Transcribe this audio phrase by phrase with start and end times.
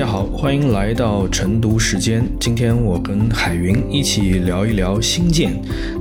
[0.00, 2.24] 家好，好欢迎来到晨读时间。
[2.40, 5.52] 今天我跟海云一起聊一聊星舰。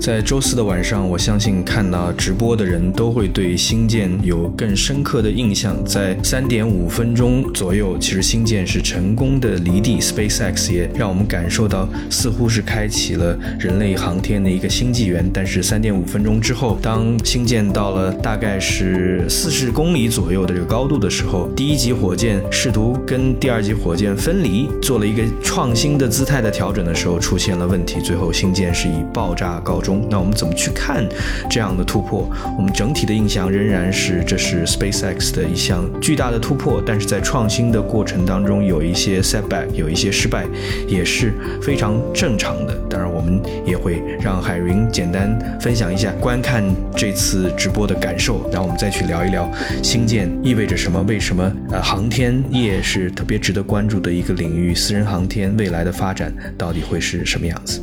[0.02, 5.76] 在周四的晚上，我相信看到直播的人都会对星舰有更深刻的印象。
[5.86, 15.24] 在三点五分钟左右，其实星舰是成功的离地，SpaceX 也让我们感受到似乎是开启了人类航天的一个新纪元。
[15.32, 30.06] 但是三点五分钟之后，当星舰到了大概是四十公里左右的这个高度的时候，第一级火箭试图跟第二级火箭分离，做了一个创新的姿态的调整的时候，出现了问题，最后星舰是以爆炸告终。
[30.10, 31.08] 那我们怎么去看
[31.50, 32.30] 这样的突破？
[32.58, 40.46] 我们整体的印象仍然是这是 SpaceX 的一项巨大的突破，但是在创新的过程当中有一些 setback，有一些失败，
[40.88, 42.76] 也是非常正常的。
[42.90, 46.64] 当然，我们也会让海云简单分享一下观看
[46.96, 49.50] 这次直播的感受，然后我们再去聊一聊
[49.82, 57.82] 星舰意味着什么，为什么呃航天业是特别值得关注的一个领域，私人航天未来的发展到底会是什么样子？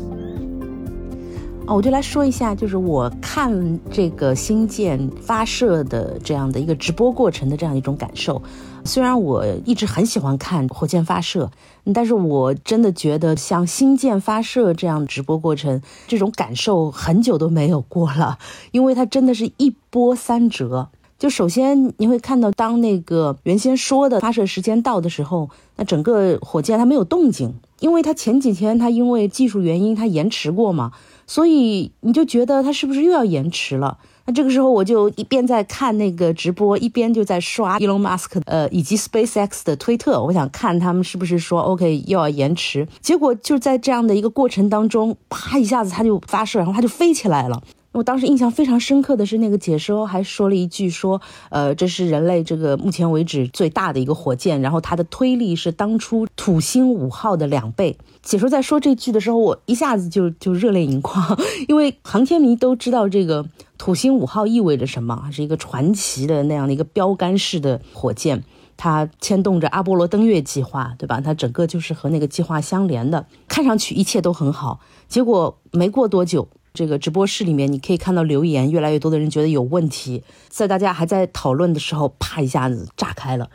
[1.67, 8.41] 哦，我就来说一下，就是我看这个星舰发射的这样的一个直播过程的这样一种感受。
[8.84, 11.51] 虽然我一直很喜欢看火箭发射，
[11.93, 18.39] 但是我真的觉得像星舰发射这样直播过程，这种感受很久都没有过了，
[18.71, 20.91] 因为它真的是一波三折。
[21.19, 30.92] 就首先你会看到，当那个原先说的发射时间到的时候，那整个火箭它没有动静，因为它前几天它因为技术原因它延迟过嘛。
[31.28, 33.98] 所以你就觉得它是不是又要延迟了？
[34.27, 42.87] 那这个时候我就一边在看那个直播，一边就在刷 Elon Musk 呃以及 SpaceX 的推特，我想看他们是不是说 OK 又要延迟。
[43.00, 47.61] 结果就在这样的一个过程当中，啪一下子它就发射，然后它就飞起来了。
[47.97, 57.97] 我当时印象非常深刻的是，那个解说还说了一句说，呃，这是人类这个目前为止最大的一个火箭，然后它的推力是当初土星五号的两倍。
[58.23, 63.47] 解说在说这句的时候，我一下子就就热泪盈眶， 因为航天迷都知道这个
[63.79, 68.45] 土星五号意味着什么，是一个传奇的那样的一个标杆式的火箭，
[68.77, 71.23] 它牵动着阿波罗登月计划，对吧？
[71.23, 76.47] 它整个就是和那个计划相连的，看上去一切都很好，结果没过多久。
[76.76, 83.50] 这个直播室里面，你可以看到留言，越来越多的人觉得有问题，在大家还在讨论的时候，啪一下子炸开了，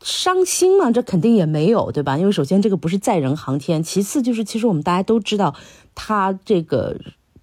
[0.00, 0.92] 伤心嘛？
[0.92, 2.16] 这肯定也没有，对吧？
[2.16, 5.56] 因为首先这个不是载人航天，其次就是其实我们大家都知道，
[5.94, 6.96] 它这个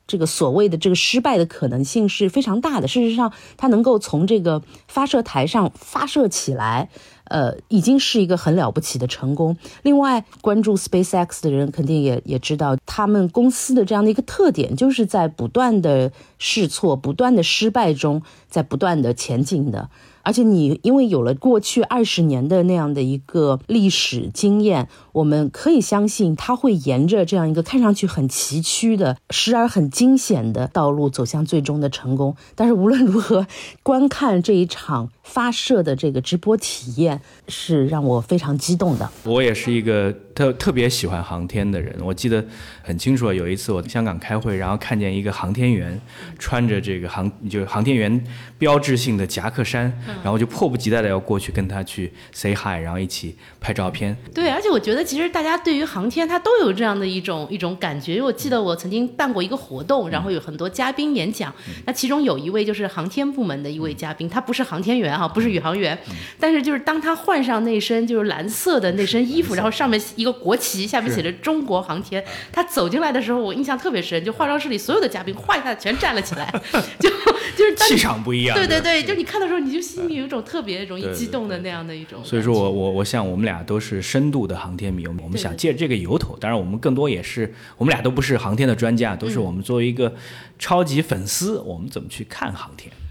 [0.08, 2.88] 这个所谓的这个失败的可能性是非常大的。
[2.88, 6.90] 事实上，它能够从这个发射台上发射起来。
[7.30, 9.58] 呃，已经是一个很了不起的成功。
[9.84, 19.90] 另外，关注 SpaceX 的人肯定也也知道，他们公司的这样的一个特点，就是在不断的试错、不断的失败中，在不断的前进的。
[20.24, 32.36] 而且你因为有了过去二十年的那样的一个历史经验，我们可以相信他会沿着这样一个看上去很崎岖的、时而很惊险的道路走向最终的成功。
[32.54, 33.48] 但是无论如何，
[33.82, 39.10] 观看这一场发射的这个直播体验是让我非常激动的。
[39.24, 40.14] 我也是一个。
[40.38, 42.46] 特特别喜欢航天的人，我记得
[42.84, 43.34] 很清楚。
[43.34, 46.00] 有一次我在香港开会，然后看见一个航天员
[46.38, 48.24] 穿着这个航就是航天员
[48.60, 49.92] 标志性的夹克衫，
[50.22, 54.16] 然后就迫不及待的要过去跟他去 say hi，然后一起拍照片。
[54.32, 58.14] 对，而且我觉得其实大家对于航天他都有这样的一种一种感觉。
[58.14, 61.52] 因为我记得我曾经办过一个活动，然后有很多嘉宾演讲，
[61.88, 65.98] 那其中有一位就是航天部门的一位嘉宾，他不是航天员哈，不是宇航员，
[66.40, 70.28] 但是就是当他换上那身就是蓝色的那身衣服，然后上面一。
[70.28, 76.54] 个国旗下面写着中国航天，他走进来的时候，我印象特别深，就化妆室里所有的嘉宾哗一下全站了起来，
[77.00, 77.10] 就
[77.56, 78.58] 就是气场不一样。
[78.58, 82.24] 对对对，就你看的时候，你就心里有一种特别容易激动的那样的一种。
[82.24, 90.14] 所以说我我我想我们俩都是深度的航天迷，我们想借这个由头，当然我们更多也是我们俩都不是航天的专家，都是我们作为一个
[90.58, 92.92] 超级粉丝，我们怎么去看航天？
[92.92, 93.07] 嗯，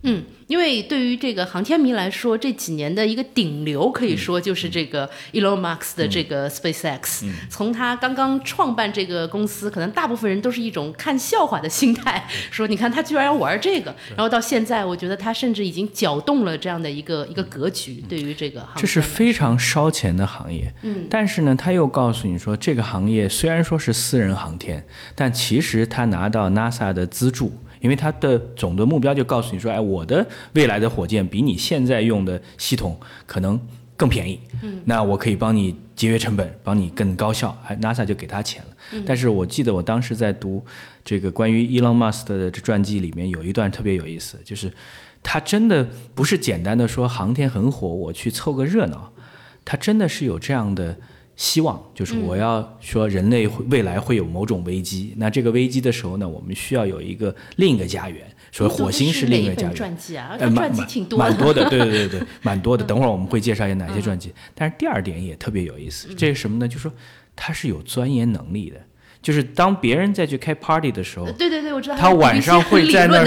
[0.46, 7.28] 因为对于这个航天迷来说，这几年的一个顶流可以说就是这个 Elon Musk 的这个 SpaceX。
[7.50, 13.92] 从他刚刚创办这个公司，可能大部分人都是一种看笑话的心态，说你看他居然要玩这个。
[14.10, 18.04] 然后到现在，我觉得他甚至已经搅动了这样的一个一个格局。
[18.08, 20.72] 对于这个，这是非常烧钱的行业。
[20.82, 27.52] 嗯，但是呢，他又告诉你说，这个行业虽然说是私人航天，但其实他拿到 NASA 的资助。
[27.86, 33.60] 因为它的总的目标就告诉你说，哎，我的未来的火箭比你现在用的系统可能
[33.96, 39.02] 更便宜，嗯，那我可以帮你节约成本，帮你更高效，哎，NASA 就给他钱了。
[39.06, 40.60] 但是我记得我当时在读
[41.04, 44.72] 这个关于 Elon Musk 的传记里面有一段特别有意思，就是
[45.22, 49.12] 他真的不是简单的说航天很火，我去凑个热闹，
[49.64, 50.96] 他真的是有这样的
[51.36, 59.74] 希望，就是我要说人类会未来会有某种危机，那这个危机的时候呢，我们需要有一个另一个家园，所以火星是另一个家园。
[59.74, 60.34] 传记啊？
[60.38, 62.82] 呃，蛮传记挺多蛮多的，对对对对， 蛮多的。
[62.82, 64.32] 等会儿我们会介绍一下哪些传记。
[64.54, 66.66] 但是第二点也特别有意思，这是什么呢？
[66.66, 66.92] 就是说
[67.34, 68.76] 他是有钻研能力的，
[69.20, 71.96] 就是当别人再去开 party 的时候，对对对，我知道。
[71.96, 73.26] 他晚上会在那儿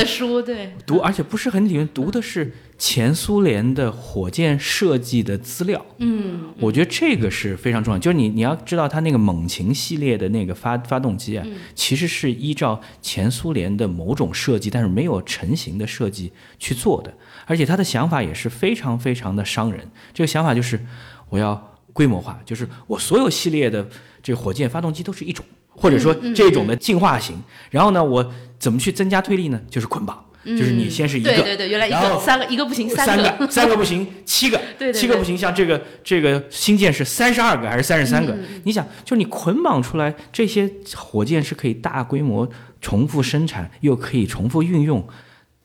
[0.83, 5.85] 读，而且不是很理论，读的是前苏联的火箭设计的资料。
[5.97, 7.99] 嗯，我觉得这个是非常重要。
[7.99, 11.45] 就是你你要知道，它那个猛禽系列的那个发发动机啊，
[11.75, 17.13] 其实是依照前苏联的某种设计，但是没有成型的设计去做的。
[17.45, 19.85] 而且他的想法也是非常非常的伤人。
[20.13, 20.79] 这个想法就是
[21.27, 23.85] 我要规模化，就是我所有系列的
[24.23, 27.35] 这个火箭发动机都是一种，或者说这种的进化型。
[27.69, 29.59] 然后呢，我怎么去增加推力呢？
[29.69, 30.23] 就是捆绑。
[30.57, 34.59] 就是你先是一个，对对对，原来一个三个，一个不行，三个，三个不行，七个，
[34.93, 35.37] 七个不行。
[35.37, 38.35] 像这个这个星舰是三十二个还是三十三个？
[38.63, 42.49] 你想，就是你捆绑出来这些火箭是可以大规模
[42.81, 45.07] 重复生产，又可以重复运用，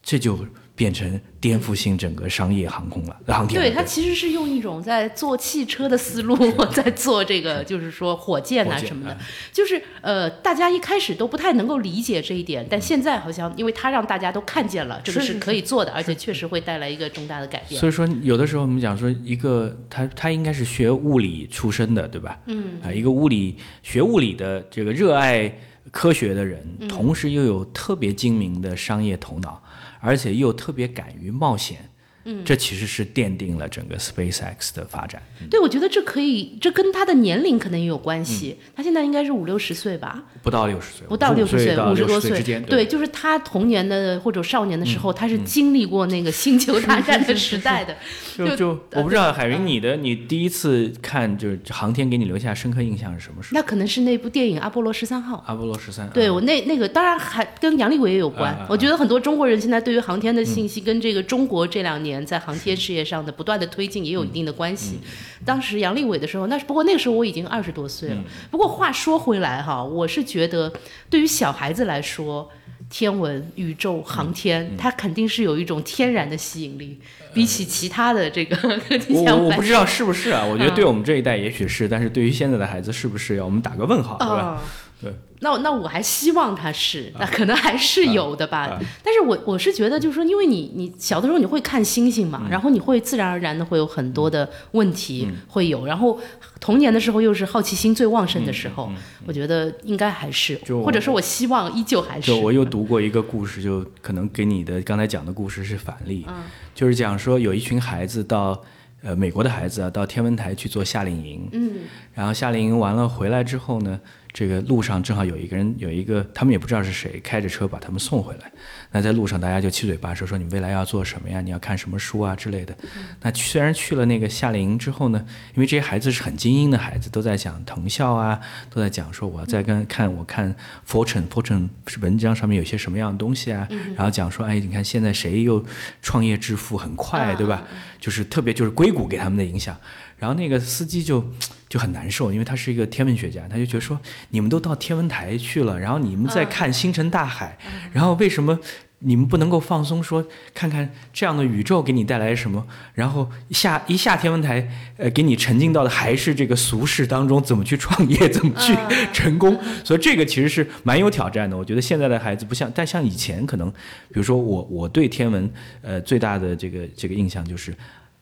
[0.03, 0.39] 这就。
[0.77, 3.61] 变成颠覆性整个商业航空了，航天。
[3.61, 6.37] 对，它其实是用一种在做汽车的思路，
[6.75, 9.17] 在做这个，就是说火箭啊什么的。
[9.53, 17.79] 就是呃，大家一开始都不太能够理解这一点，但现在好像，因为它让大家都看见了，这个是可以做的，而且确实会带来一个重大的改变。
[17.81, 22.39] 所以说，有的时候我们讲说，一个他他应该是学物理出身的，对吧？
[22.47, 22.81] 嗯。
[22.83, 25.57] 啊，一个物理学物理的这个热爱
[25.93, 29.63] 科学的人，同时又有特别精明的商业头脑。
[30.05, 31.94] 而且又特别敢于冒险。
[32.25, 35.23] 嗯，这其实是奠定了整个 SpaceX 的发展。
[35.51, 38.57] 对，我觉得这可以，这跟他的年龄可能也有关系。
[38.75, 40.23] 他现在应该是五六十岁吧？
[40.43, 42.63] 不到六十岁，不到六十岁，五十多岁之间。
[42.65, 47.97] 对，就是他童年的或者少年的时候，他是经历过那个星球大战的时代的。
[48.37, 53.61] 就就我不知道海云，你的你第一次看就是航天给你留下深刻印象是什么时候？
[53.61, 55.37] 那可能是那部电影《阿波罗十三号》。
[55.47, 56.09] 阿波罗十三。
[56.11, 58.57] 对我那那个当然还跟杨利伟也有关。
[58.69, 64.99] 我觉得很多中国人现在对于航天的信息跟这个中国这两年在航天事业上的不断的推进也有一定的关系。
[65.43, 68.23] 当时杨利伟的时候，那是不过那个时候我已经二十多岁了。
[68.51, 70.71] 不过话说回来哈，我是觉得
[71.09, 72.51] 对于小孩子来说，
[72.91, 77.01] 天文、宇宙、航天，它肯定是有一种天然的吸引力，
[77.33, 78.57] 比起其他的这个。
[79.09, 80.45] 我我不知道是不是啊？
[80.45, 84.63] 我觉得对我们这一代也许是，但是对于现在的孩子是不是要我们打个问号，对吧？
[85.01, 85.13] 对。
[85.45, 88.81] 那那我还希望他是，那可能还是有的吧。
[89.05, 96.19] 但是我我是觉得，就是说，因为你你小的时候你会看星星嘛，然后你会自然而然的会有很多的问题会有，然后
[96.59, 98.91] 童年的时候又是好奇心最旺盛的时候，
[99.27, 102.29] 我觉得应该还是，或者说我希望依旧还是。
[102.29, 106.27] 就我又读过一个故事，就可能给你的刚才讲的故事是反例，
[106.75, 108.59] 就是讲说有一群孩子到
[109.03, 111.73] 呃美国的孩子啊到天文台去做夏令营，嗯，
[112.15, 114.01] 然后夏令营完了回来之后呢。
[114.35, 118.51] 这个路上正好有一个人，有一个他们也不知道是谁，开着车把他们送回来。
[118.91, 121.41] 那在路上大家就七嘴八舌说：“你未来要做什么呀？
[121.41, 122.77] 你要看什么书啊之类的。”
[123.23, 128.41] 那虽然去了那个夏令营之后呢，因为这些孩子是很精英的孩子，都在讲藤校啊，
[128.71, 130.53] 都在讲说我在跟看我看
[130.85, 135.65] Fortune Fortune 是文章上面有些什么样的东西啊，然后讲说哎，你看现在谁又
[136.03, 137.63] 创业致富很快，对吧？
[138.01, 139.77] 就是特别就是硅谷给他们的影响。
[140.17, 141.25] 然后那个司机就
[141.69, 143.99] 就很难受，因为他是一个天文学家，他就觉得说，
[144.31, 147.59] 你们都到天文台去了，然后你们在看星辰大海，
[147.93, 148.61] 然后为什么
[149.01, 152.65] 你们不能够放松，说看看这样的宇宙给你带来什么？
[152.95, 158.73] 然后下一下天文台，呃，给你沉浸到的还是这个俗世当中，怎么去创业，怎么去
[159.13, 159.59] 成功？
[159.83, 161.57] 所以这个其实是蛮有挑战的。
[161.57, 165.51] 我觉得现在的孩子不像，但像以前可能，比如说我我对天文，
[165.83, 167.75] 呃，最大的这个这个印象就是。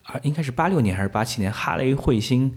[0.03, 2.55] 啊，应该是八六年还是八七年，哈雷彗星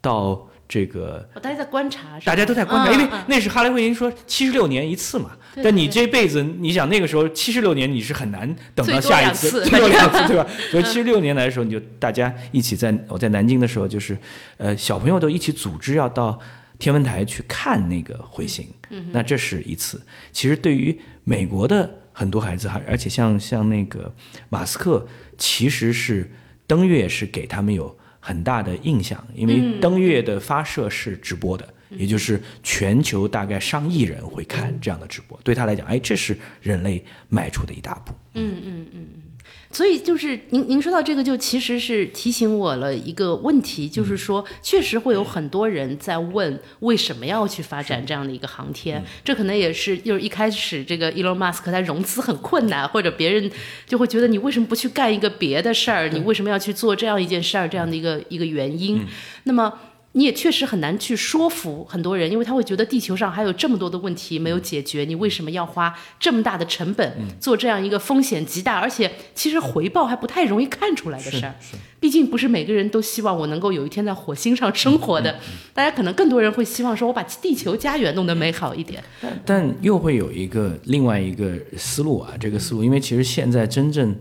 [0.00, 5.30] 到这个，大家在观察，大家都在观察，因为那是哈雷彗星说七十六年一次嘛。
[5.62, 10.46] 但你这辈子，你想那个时候七十六年你是很难等到下一次，最多两次，对吧？
[10.70, 14.16] 所以七十六年来的时候，你就大家一起在我在南京的时候，就是
[14.58, 16.38] 呃小朋友都一起组织要到
[16.78, 18.68] 天文台去看那个彗星。
[19.10, 20.00] 那这是一次。
[20.32, 24.14] 其实对于美国的很多孩子，还而且像像那个
[24.50, 25.06] 马斯克，
[25.38, 26.30] 其实是。
[26.68, 38.12] 登月是给他们有很大的印象，因为登月的发射是直播的，也就是全球大概上亿人会看这样的直播，对他来讲，哎，这是人类迈出的一大步。
[38.34, 39.22] 嗯嗯嗯嗯。
[39.70, 53.50] 所以就是您您说到这个，就其实是提醒我了一个问题，就是说确实会有很多人在问为什么要去发展这样的一个航天，这可能也是就是一开始这个 Elon Musk 他融资很困难，或者别人
[53.86, 59.06] 就会觉得你为什么不去干一个别的事儿，你为什么要去做这样一件事儿这样的一个一个原因。
[59.44, 59.72] 那么
[60.12, 71.54] 你也确实很难去说服很多人，因为他会觉得地球上还有这么多的问题没有解决，你为什么要花这么大的成本做这样一个风险极大，而且其实回报还不太容易看出来的事儿？
[72.00, 75.38] 毕竟不是每个人都希望我能够有一天在火星上生活的，
[75.74, 79.04] 大家可能更多人会希望说我把地球家园弄得美好一点。
[79.44, 84.16] 但又会有一个另外一个思路啊，这个思路，因为其实现在真正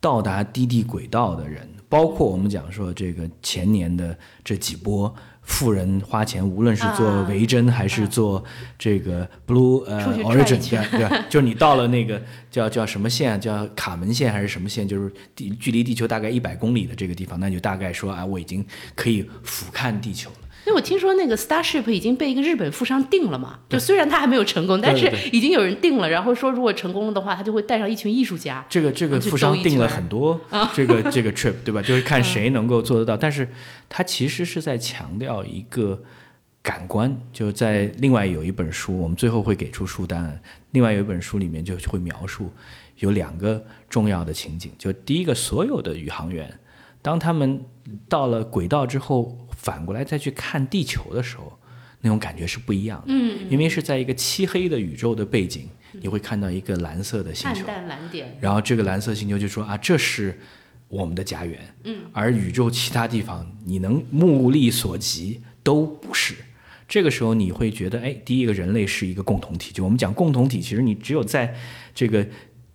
[0.00, 1.73] 到达低地轨道的人。
[1.94, 8.42] 包括我们讲说这个前年的这几波富人花钱，无论是做维珍还是做
[8.76, 12.20] 这个 Blue 呃 Origin，对对， 就是你到了那个
[12.50, 20.43] 叫叫什么线，叫卡门线还是什么线，就是地距离地球大概一百公里的这个地方，那就大概说啊，我已经可以俯瞰地球了。
[20.66, 26.08] 因为我听说那个 Starship 已经被一个日本富商定了嘛，就虽然他还没有成功，但是已经有人定了。
[26.08, 28.64] 然后说如果成功了的话，他就会带上一群艺术家。
[28.66, 30.40] 这个这个富商定了很多
[30.72, 31.82] 这个这个 trip，对吧？
[31.82, 33.14] 就是看谁能够做得到。
[33.14, 33.46] 但是
[33.90, 36.02] 他其实是在强调一个
[36.62, 40.40] 感官，就在另外有一本书，我们最后会给出书单。
[40.70, 42.50] 另外有一本书里面就会描述
[43.00, 46.58] 有两个重要的情景，就第一个，所有的宇航员
[47.02, 47.62] 当他们
[48.08, 49.43] 到了轨道之后。
[49.64, 51.58] 反过来再去看地球的时候，
[52.02, 53.06] 那种感觉是不一样的。
[53.08, 58.36] 嗯，因为是在一个漆黑的宇宙的背景，你会看到一个蓝色的星球，淡蓝点。
[58.42, 60.38] 然后这个蓝色星球就说啊，这是
[60.88, 61.58] 我们的家园。
[61.84, 66.34] 嗯，而宇宙其他地方你能目力所及都不是。
[66.86, 69.72] 这个时候你会觉得，哎，第一个人类是一个共同体。
[69.72, 71.54] 就我们讲共同体，其实你只有在
[71.94, 72.26] 这个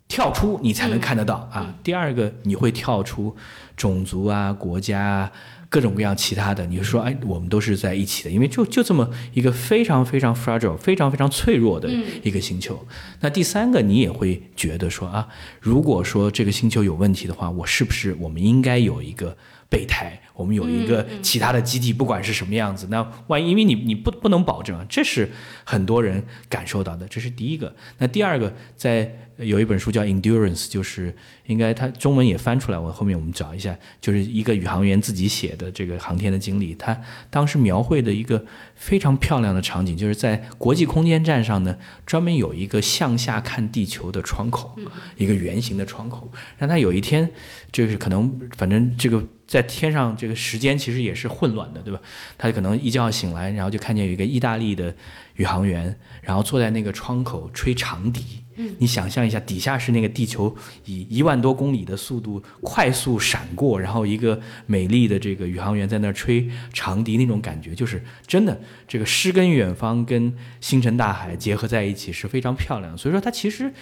[0.08, 1.76] 跳出，你才能看得到啊。
[1.84, 3.36] 第二个，你会跳出
[3.78, 5.32] 种族啊、国家啊。
[5.70, 11.88] 各种各样其他的，你就说哎，我们都是在一起的，因为就就这么一个非常非常 fragile、非常非常脆弱的
[12.24, 12.88] 一个星球。
[13.22, 15.28] 那第三个，你也会觉得说啊，
[15.62, 19.38] 如果说这个星球有问题的话，我是不是我们应该有一个
[19.70, 20.20] 备胎？
[20.40, 25.30] 我们有一个其他的基地，不管是什么样子，那万一因为你你不不能保证，这是
[25.66, 27.76] 很多人感受到的，这是第一个。
[27.98, 31.14] 那第二个，在有一本书叫《Endurance》，就是
[31.48, 36.74] 应该它中文也翻出来，我后面我们找一下，就是一个宇航员自己写的这个航天的经历。
[36.76, 36.98] 他
[37.30, 44.78] 当时描绘的一个非常漂亮的场景，就是在国际空间站上呢，专门有一个向下看地球的窗口，
[45.18, 47.30] 一个圆形的窗口，让他有一天
[47.74, 49.22] 就是可能反正这个。
[49.50, 52.00] 在天上，这个时间其实也是混乱的，对吧？
[52.38, 54.96] 他可能一觉醒来，然后就看见有一个意大利的
[55.36, 58.44] 宇航员，然后坐在那个窗口吹长笛。
[58.62, 60.54] 嗯，你想象一下，底下是那个地球
[60.86, 68.60] 以一万多公里的速度快速闪过，然后一个美丽的这个宇航员在那儿吹长笛，那种感觉就是真的。
[68.88, 72.98] 这个诗跟远方跟星辰大海结合在一起是非常漂亮。
[72.98, 73.74] 所以说，他其实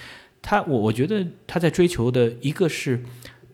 [0.42, 3.04] 他我我觉得他在追求的一个是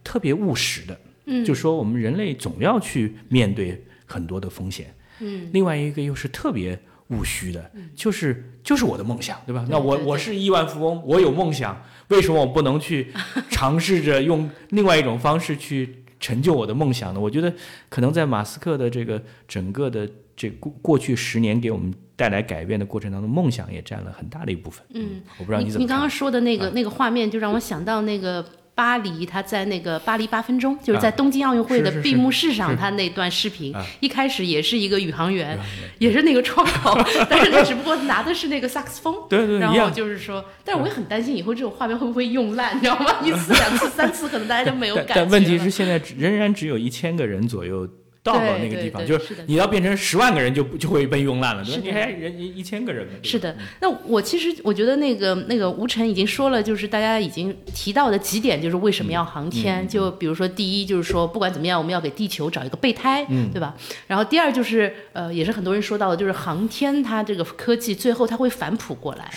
[0.04, 1.00] 特别务实的。
[1.25, 6.77] 嗯，就说我们人类总要去面对很多的风险，嗯，另外一个又是特别
[7.10, 9.65] 务虚的，就是就是我的梦想，对吧？
[9.70, 13.08] 那我我是亿万富翁，我有梦想，为什么我不能去
[13.50, 17.20] 尝试着用另外一种方式去成就我的梦想呢？
[17.20, 17.53] 我觉得
[17.89, 24.86] 可能在马斯克的这个整个的这过过去十年给我们带来改变的过程当中，梦想也占了很大的一部分。
[24.94, 25.84] 嗯，我不知道你怎么。
[25.84, 28.46] 你刚刚说的那个那个画面，就让我想到那个。
[28.75, 35.58] 巴黎，他在那个巴黎八分钟，就是在东京奥运会的闭幕式上，他那段视频，一开始也是一个宇航员，
[36.00, 36.98] 也是那个窗口，
[37.30, 43.18] 但是他只不过拿的是那个萨克斯风， 对对，然后就是说，但是我也很担心以后这种画面会不会用烂，你知道吗？
[43.24, 45.13] 一次、两次、三次，可能大家就没有感觉。
[45.15, 47.88] 但问题是，现在仍然只有一千个人左右。
[48.24, 51.63] 到了那个地方，就是你要变成十万个人，就就会被用烂了。
[51.63, 51.82] 对吧？
[51.84, 59.86] 你还人一千个人是的，那我其实我觉得那个那个吴晨已经说了，就是大家已经提到的几点，就是为什么要航天。
[59.86, 63.75] 就比如说，第一就是说，不管怎么样，我们要给地球找一个备胎，对吧？
[64.08, 69.30] 然后第二就是呃，也是很多人说到的，就是航天它这个科技最后它会反哺过来，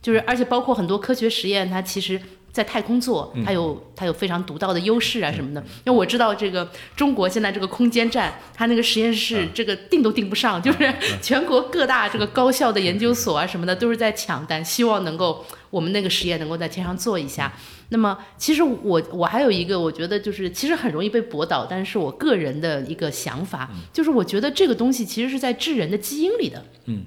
[0.00, 2.18] 就是而且包括很多科学实验，它其实。
[2.52, 5.60] 在太空做，它有它有非常独到的优势啊什么的。
[5.84, 10.92] 因为我知道这个中国现在这个空间站，它那个实验室这个定都定不上，就是
[11.22, 17.52] 全国各大这个高校的研究所啊什么的都是在抢单，希望能够我们那个实验能够在天上做一下。
[17.90, 26.64] 那么其实我我还有一个我觉得就是其实很容易被驳倒，但是我个人的一个想法就是我觉得这个东西其实是在智人的基因里的。
[26.86, 27.04] 嗯。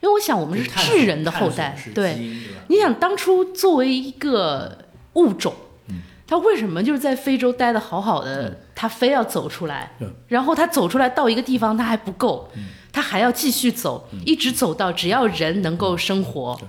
[0.00, 2.16] 因为我想，我们是智人的后代，对。
[2.68, 4.78] 你想当初作为一个
[5.14, 5.54] 物种，
[6.26, 9.92] 他为什么就是在非洲待的好好的，他非要走出来？
[10.28, 12.50] 然后他走出来到一个地方，他还不够，
[12.92, 16.60] 他还要继续走，一直走到只要人能够生活，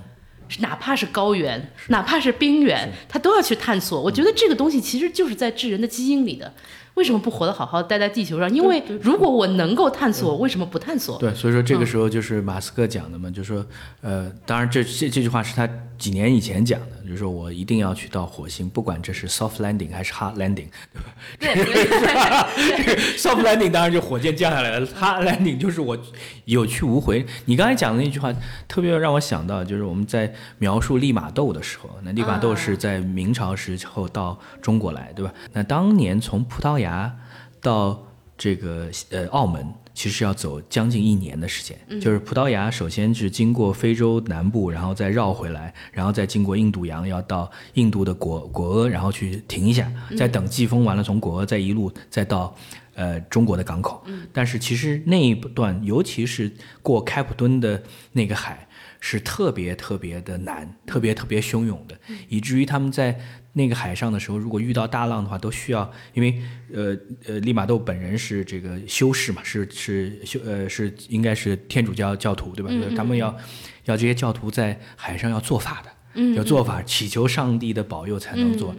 [0.59, 4.01] 哪怕是高原，哪怕是冰原，他都要去探索。
[4.01, 6.53] 我觉得这个东西其实就是在智人的基因里的。
[6.99, 8.53] 为什么不活得好好待在地球上？
[8.53, 11.17] 因为如果我能够探索，为什么不探索？
[11.17, 13.65] 对，所以说这个时候就是马斯克讲的嘛，就说，
[14.01, 15.65] 呃，当然这这这句话是他
[15.99, 25.97] 几年以前讲的，就是说我一定要去到火星，不管这是 soft landing 还是 hard landing，对吧对 soft landing 当然就火箭降下来了，hard landing 就是我
[26.45, 27.25] 有去无回。
[27.45, 28.33] 你刚才讲的那句话
[28.67, 35.33] 特别让我想到，就是我们在描述利玛窦的时候，那利玛窦是在明朝时候到中国来，对吧？
[35.51, 37.13] 那当年从葡萄牙
[37.61, 39.67] 到这个呃澳门，
[39.99, 41.77] 其实要走将近一年的时间。
[41.99, 52.55] 就是葡萄牙首先是经过非洲南部，然后再绕回来，然后再经过印度洋，要到印度的果果阿，然后去停一下，再等季风完了，从果阿再一路再到
[52.93, 54.01] 呃中国的港口。
[54.31, 56.49] 但是其实那一段，尤其是
[56.81, 58.65] 过开普敦的那个海。
[59.01, 63.17] 是特别特别的难，特别特别汹涌的，以至于他们在
[63.59, 66.41] 那个海上的时候，如果遇到大浪的话，都需要，因为
[66.73, 66.97] 呃
[67.27, 72.71] 呃，利玛窦本人是这个修士嘛，是是修呃是应该是天主教教徒对吧？
[72.95, 73.35] 他们要
[73.83, 78.73] 要这些教徒在海上要做法的，要做法祈求上帝的保佑才能做，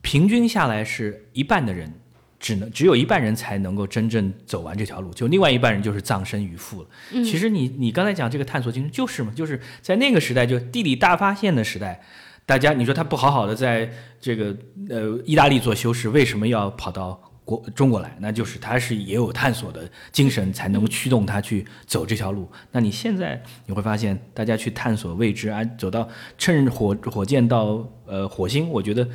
[0.00, 1.92] 平均下来是一半的人。
[2.42, 6.88] 只能只有一半人才能够真正走完这条路，就另外一半人就是葬身鱼腹了。
[7.22, 12.02] 其实你你刚才讲这个探索精神就是嘛，就是在那个时代，就地理大发现的时代，
[12.44, 14.56] 大家你说他不好好的在这个
[14.88, 18.16] 呃意大利做修饰，为什么要跑到国中国来？
[18.20, 22.50] 那就是他是也有探索的精神，才能驱动他去走这条路。
[22.70, 29.08] 那你现在你会发现，大家去探索未知啊，走到趁火火箭到呃火星，我觉得。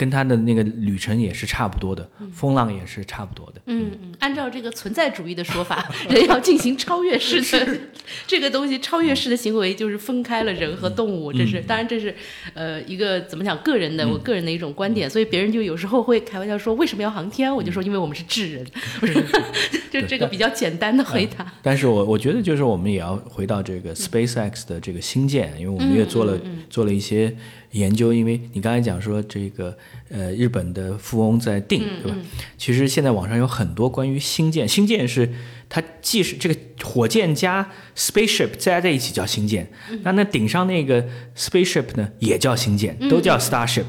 [0.00, 3.60] 跟他的那个旅程也是差不多的，风浪也是差不多的。
[3.66, 7.78] 嗯嗯，按照这个存在主义的说法， 人要进行超越式的
[8.26, 11.30] 这个东西，超越式的行为就是分开了人和动物。
[11.30, 12.14] 这是当然，这是
[12.54, 15.10] 呃一个怎么讲个人的我个人的一种观点。
[15.10, 17.54] 所以别人就有时候会开玩笑说，为什么要航天？
[17.54, 18.66] 我就说，因为我们是智人，
[19.92, 21.52] 就这个比较简单的回答。
[21.60, 27.36] 但是我我觉得就是我们也要回到这个 SpaceX 的这个星舰，因为我们也做了做了一些。
[27.72, 29.76] 研究，因为你刚才讲说这个，
[30.08, 32.18] 呃，日本的富翁在定，对吧？
[32.58, 35.32] 其实现在网上有很多关于星舰，星舰是
[35.68, 39.70] 它既是这个火箭加 spaceship 加在一起叫星舰，
[40.02, 41.06] 那那顶上那个
[41.36, 43.84] spaceship 呢也叫星舰，都叫 starship。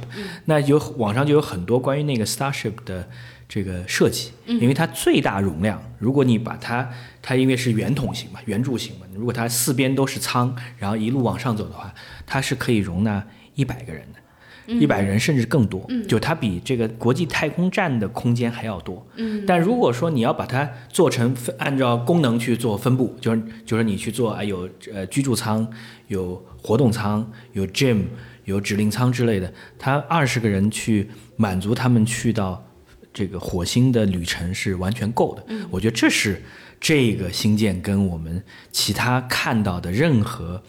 [0.45, 3.09] 那有网上就有很多关于那个 starship 的
[3.49, 6.87] 这个设计，因为它最大容量，如果你把它，
[7.19, 11.91] 它因为是圆筒形嘛，圆柱形嘛，如果它四边都是舱，然后一路往上走的话，
[12.27, 13.25] 它是可以容纳。
[13.55, 19.05] 一百个人的，一百人甚至更多，就它比这个国际太空站的空间还要多。
[19.15, 25.67] 嗯，但如果说你要把它做成分，按照功能去做分布，就是就是你去做啊，有呃居住舱，
[26.07, 28.03] 有活动舱，有 gym，
[28.45, 32.63] 有指令舱之类的，它二十个人去满足他们去到
[33.11, 35.43] 这个火星的旅程是完全够的。
[35.47, 36.41] 嗯，我觉得这是
[36.79, 40.63] 这个星舰跟我们其他看到的任何。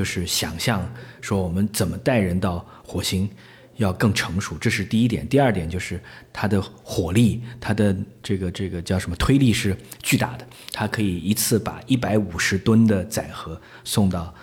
[0.00, 3.28] 就是想象说我们怎么带人到火星
[3.76, 5.28] 要更成熟，这是第一点。
[5.28, 6.00] 第二点就是
[6.32, 14.34] 它的火力，它的这个这个叫什么推力是巨大的，它可以一次把一百五十吨的载荷送到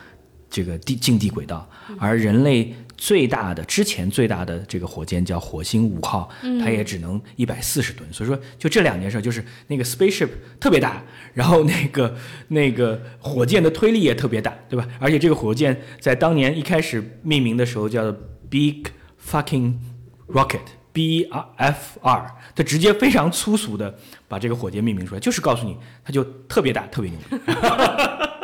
[0.47, 1.67] 这个地近地轨道，
[1.97, 2.75] 而人类。
[2.97, 6.27] 最大的之前最大的这个火箭叫火星五号，
[6.59, 8.11] 它也只能一百四十吨。
[8.11, 10.29] 所以说，就这两件事，就是那个 spaceship
[10.59, 12.15] 特别大，然后那个
[12.47, 14.87] 那个火箭的推力也特别大，对吧？
[14.99, 18.11] 而且这个火箭在当年一开始命名的时候叫
[18.49, 18.83] Big
[19.23, 19.75] Fucking
[20.27, 23.95] Rocket，B R F R，它直接非常粗俗的
[24.27, 27.19] 把这个火箭命名出来，就是告诉你它就特别大，特别牛。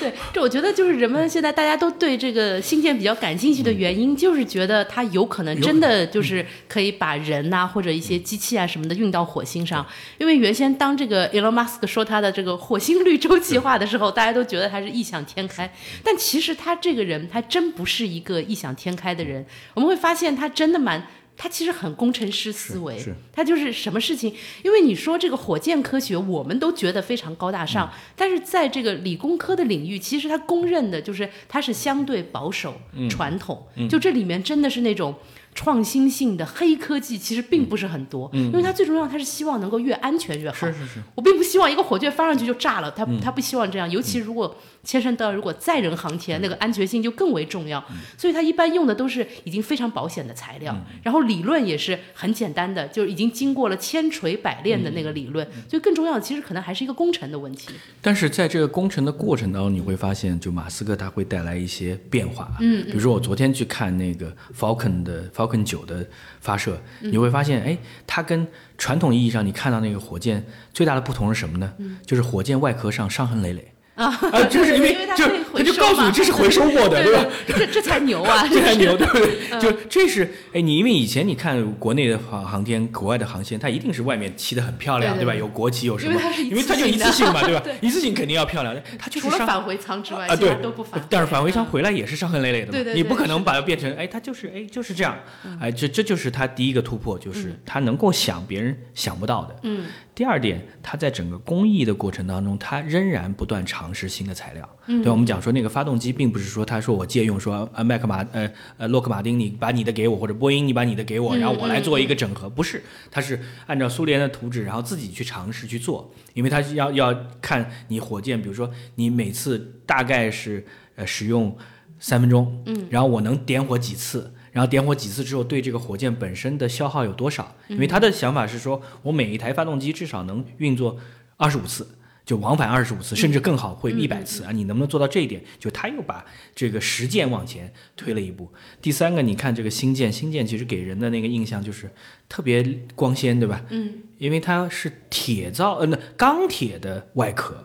[0.00, 9.86] 对，这我觉得就是人们现在大家都对这个星舰比较感兴趣的原因，就是觉得它有可能真的就是可以把人呐或者一些机器啊什么的运到火星上。
[10.16, 15.70] 因为原先当这个 Elon Musk 说他的这个火星绿洲计划的时候，大家都觉得他是异想天开。
[16.02, 19.44] 但其实他这个人，他真不是一个异想天开的人。
[19.74, 21.06] 我们会发现他真的蛮。
[21.42, 35.14] 他其实很工程师思维，他就是什么事情，因为你说这个火箭科学，我们都觉得非常高大上，但是在这个理工科的领域，其实他公认的就是它是相对保守、传统，就这里面真的是那种。
[35.54, 40.66] 创新性的黑科技其实并不是很多，因为它最重要，它是希望能够越安全越好。
[40.66, 47.84] 是是是，我并不希望一个火箭发上去就炸了，它它不希望这样，尤其如果牵涉到如果载人航天，那个安全性就更为重要。
[48.16, 55.46] 所以它一般用的都是已经非常保险的材料，然后理论也是很简单的，就是已经经过了千锤百炼的那个理论。
[55.68, 57.68] 所以更重要的其实可能还是一个工程的问题。
[58.00, 62.50] 但是在这个工程的过程当中，你会发现，就马斯克他会带来一些变化。
[62.60, 65.28] 嗯，比如说我昨天去看那个 Falcon 的。
[65.40, 66.06] Falcon 九的
[66.40, 71.72] 发射，你会发现，哎，它跟传统意义上你看到那个火箭最大的不同是什么呢？
[72.04, 73.69] 就是火箭外壳上伤痕累累。
[74.00, 77.26] 啊， 就是因为就他就告诉你这是回收过的，对吧？
[77.46, 78.46] 这这才牛啊！
[78.48, 79.60] 这才牛，对不对？
[79.60, 85.34] 就这是哎，你因为以前你看国内的航航天，国外的航线，它一定是外面漆的很漂亮，对吧？
[85.34, 86.20] 有国旗有什么？
[86.38, 87.62] 因为它就一次性嘛，对吧？
[87.82, 88.74] 一次性肯定要漂亮。
[88.98, 91.04] 它就是除了返回舱之外，啊，对，都不返。
[91.10, 92.94] 但是返回舱回来也是伤痕累累的，对对。
[92.94, 95.16] 你不可能把它变成哎，它就是哎就是这样，
[95.60, 99.56] 哎，这这就是它第一个突破，就是它能够想别人想不到的。
[99.64, 99.84] 嗯。
[100.14, 104.68] 第二点，它在整个工艺的过程当中，它仍然不断尝试新的材料。
[104.86, 121.56] 对，我们讲说那个发动机，并不是说他说我借用说呃麦克马呃呃洛克马丁，你把你的给我，或者波音你把你的给我，然后我来做一个整合，不是，它是按照苏联的图纸，然后自己去尝试去做，因为它要要看你火箭，比如说你每次大概是呃使用
[121.98, 124.34] 三分钟，嗯，然后我能点火几次。
[124.52, 127.54] 然后点火几次之后，对这个火箭本身的消耗有多少？
[127.68, 130.98] 因为他的想法是说，我每一台发动机至少能运作
[131.36, 131.86] 二十五次，
[132.24, 134.50] 就往返二十五次，甚至更好会一百次啊！
[134.50, 135.40] 你能不能做到这一点？
[135.58, 138.52] 就他又把这个实践往前推了一步。
[138.82, 141.90] 第三个，你看这个星舰，星舰其实给人的那个印象就是
[142.28, 142.62] 特别
[142.96, 143.64] 光鲜，对吧？
[143.70, 147.64] 嗯，因为它是铁造，呃，那钢铁的外壳，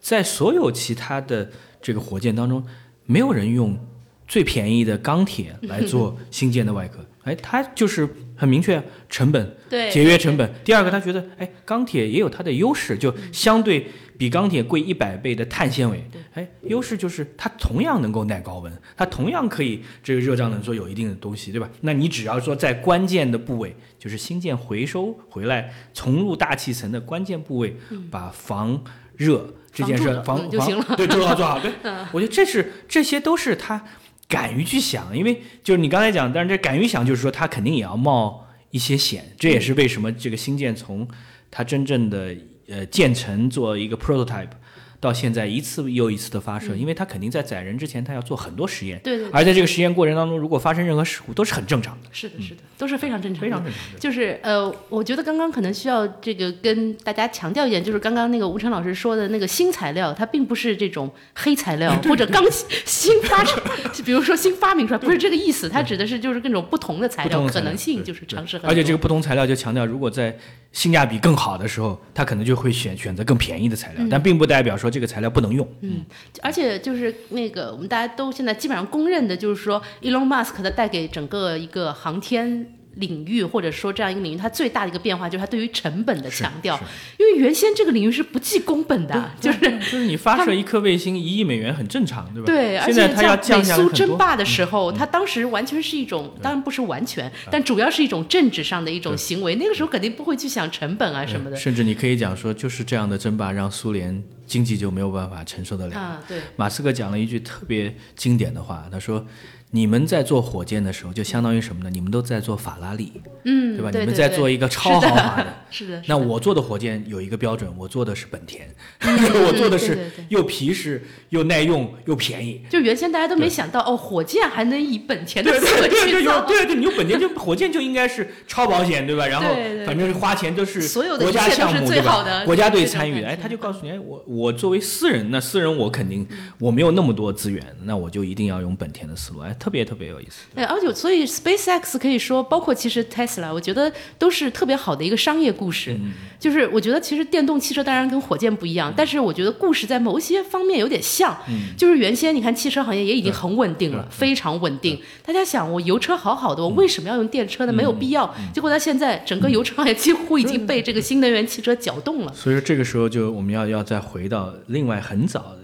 [0.00, 2.66] 在所有其他的这个火箭当中，
[3.04, 3.78] 没有人用。
[4.26, 10.52] 最便宜的钢铁 来做新建的外壳，哎，它就是很明确成本， 对节约成本。
[10.64, 13.86] 第二个，他觉得，哎，钢铁也有它的优势，就相对
[14.18, 21.68] 比钢铁贵一百倍的碳纤维，哎，优势就是它同样能够耐高温，它同样可以这个热胀冷缩有一定的东西，对吧？
[21.82, 27.76] 那你只要说在关键的部位，就是新建回收回来重入大气层的关键部位，
[28.10, 28.82] 把防
[29.16, 31.60] 热这件事防防对做好做好。
[31.60, 31.70] 对，
[32.12, 33.84] 我觉得这是这些都是他。
[34.28, 41.06] 敢于去想，因为就是你刚才讲，但是这敢于想，就是说他肯定也要冒一些险，这也是为什么这个新建从
[41.50, 42.34] 它真正的
[42.68, 44.50] 呃建成做一个 prototype。
[45.00, 48.98] 到现在一次又一次的发射，因为它肯定在载人之前，它要做很多实验。
[49.04, 49.28] 对对。
[49.30, 52.08] 而在这个实验过程当中，如果发生任何事故，都是很正常的。
[52.12, 53.40] 是的，是的，都是非常正常。
[53.40, 54.00] 非常正常。
[54.00, 62.42] 就是呃，我觉得刚刚可能需要这个跟大家强调一点，就是刚刚那个吴晨老师说的那个新材料，它并不是这种黑材料或者刚
[62.84, 63.60] 新发出，
[64.04, 65.68] 比如说新发明出来，不是这个意思。
[65.68, 68.70] 它指的是就是各种不同的材料可能性，就是尝试很。
[68.70, 70.36] 而且这个不同材料就强调，如果在
[70.72, 75.66] 性价比更好的时候，它可能就会选选择更便宜的材料，但并不代表说这个材料不能用。
[75.80, 76.04] 嗯，
[76.42, 82.72] 而且就是那个我们大家都现在基本上公认的，就是说，Elon Musk 他带给整个一个航天。
[82.96, 86.80] 领域或者说这样一个领域，它最大的一个变化就是它对于成本的强调，
[87.18, 92.46] 因为原先这个领域是不计工本的，就是就是你发射一颗卫星一亿美元很正常，对吧？
[92.46, 99.56] 对，而且像美苏争霸的时候，它当时完全是一种，当然不是完全，但主要是一种政治上的一种行为。
[99.56, 101.56] 那个时候肯定不会去想成本啊什么的。
[101.58, 105.98] 甚至你可以讲说，就是这样的争霸让苏联经济就没有办法承受得了。
[105.98, 106.40] 啊，对。
[106.56, 109.26] 马斯克讲了一句特别经典的话，他说。
[109.72, 111.90] 你们在做火箭的时候，就相当于什么呢？
[111.90, 113.12] 你们都在做法拉利，
[113.44, 113.90] 嗯，对吧？
[113.98, 116.02] 你们在做一个超豪华 的，是的。
[116.06, 118.68] 那我做的火箭有一个标准，我做的是本田，
[119.02, 122.62] 我做的是又皮实又耐用又便宜。
[122.70, 129.26] 就原先大家都没想到，哦，火箭还能以本田的对对对对对对，你用本田就火箭就应该是超保险，对吧？
[129.26, 129.48] 然后
[129.84, 132.44] 反正花钱都是所有的国家项目，对吧？
[132.44, 136.26] 国家队参与，哎，他就告诉你，哎，我我作为私人，那私人我肯定
[136.58, 140.46] 我没有那么多资源，那我就一定要用本田的思路，哎，特别特别有意思。
[140.54, 145.96] 哎，而且所以 SpaceX 可以说，包括其实 Tesla，我觉得都是特别好的一个商业故事。
[146.38, 151.36] 就是我觉得其实电动汽车当然跟火箭不一样，但是我觉得故事在某些方面有点像。
[151.76, 155.00] 就是原先你看汽车行业也已经很稳定了，非常稳定。
[155.24, 157.72] 大家想，我油车好好的，我为什么要用电车呢？
[157.72, 158.32] 没有必要。
[158.54, 162.32] 结果到现在，整个油车行业几乎已经被这个新能源汽车搅动了。
[162.34, 165.58] 所以说这个时候就我们要要再回到另外很早的。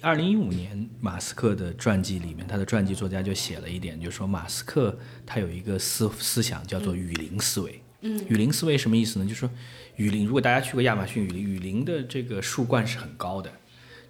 [0.00, 7.82] 二零一五年，马斯克的传记里面，他的传记作家就写了一点，就是说马斯克他有一个思思想叫做雨林思维。
[8.02, 9.24] 嗯，雨林思维什么意思呢？
[9.24, 9.50] 就是说
[9.96, 13.52] 雨林，如果大家去过亚马逊雨林，雨林的这个树冠是很高的，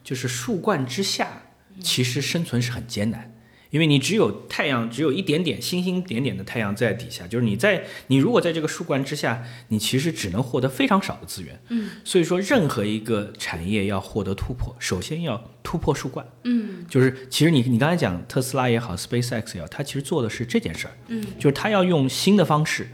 [0.05, 1.43] 就是树冠之下
[1.81, 3.33] 其实生存是很艰难。
[3.71, 11.61] 因为你只有太阳，只有一点点星星点点的太阳在底下，就是你在你如果在这个树冠之下，你其实只能获得非常少的资源。
[11.69, 16.27] 嗯，所以说任何一个产业要获得突破，首先要突破树冠。
[16.45, 20.97] 嗯，就是其实你你刚才讲特斯拉也好，SpaceX 也好，它其实做的是这件事儿。
[21.09, 22.89] 嗯，就是它要用新的方式，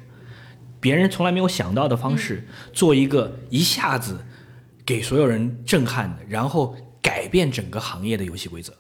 [0.81, 4.19] 别人从来没有想到的方式，做一个一下子
[4.85, 8.73] 给所有人震撼的，然后改变整个行业的游戏规则。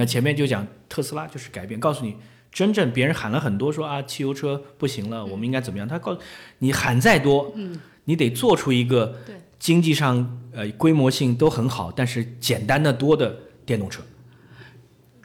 [0.00, 2.16] 那前面就讲特斯拉就是改变，告诉你
[2.50, 5.86] 真正别人喊了很多说啊，汽油车不行了，我们应该怎么样？
[5.86, 6.20] 他告诉
[6.60, 9.14] 你喊再多，嗯，你得做出一个
[9.58, 13.36] 经济上呃规模性都很好，但是简单的多的
[13.66, 14.00] 电动车。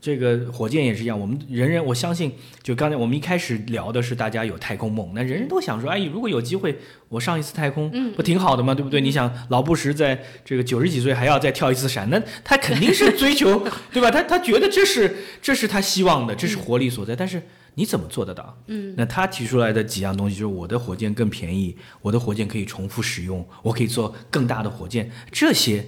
[0.06, 6.78] 这个火箭也是一样，我们人人我相信，就刚才我们一开始聊的是大家有太空梦，那人人都想说，哎，如果有机会，
[7.10, 8.76] 我上一次太空，不挺好的吗？
[8.76, 9.02] 对不对？
[9.02, 14.12] 你想，老布什在这个九十几岁还要再跳一次伞，那他肯定是追求， 对吧？
[14.12, 17.16] 他他觉得这是这是他希望的，这是活力所在。
[17.16, 17.42] 但是
[17.74, 18.56] 你怎么做得到？
[18.68, 25.84] 嗯，那他提出来的几样东西就是我的火箭更便宜，我的火箭可以重复使用，我可以做更大的火箭，这些